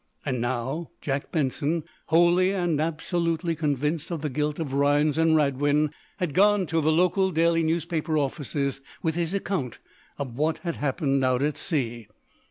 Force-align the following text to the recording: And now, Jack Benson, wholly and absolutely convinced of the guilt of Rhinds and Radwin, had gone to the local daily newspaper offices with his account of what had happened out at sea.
And 0.25 0.41
now, 0.41 0.89
Jack 0.99 1.31
Benson, 1.31 1.83
wholly 2.07 2.51
and 2.53 2.81
absolutely 2.81 3.55
convinced 3.55 4.09
of 4.09 4.23
the 4.23 4.31
guilt 4.31 4.57
of 4.57 4.73
Rhinds 4.73 5.15
and 5.15 5.35
Radwin, 5.35 5.91
had 6.17 6.33
gone 6.33 6.65
to 6.65 6.81
the 6.81 6.91
local 6.91 7.29
daily 7.29 7.61
newspaper 7.61 8.17
offices 8.17 8.81
with 9.03 9.13
his 9.13 9.35
account 9.35 9.77
of 10.17 10.35
what 10.35 10.57
had 10.65 10.77
happened 10.77 11.23
out 11.23 11.43
at 11.43 11.55
sea. 11.55 12.07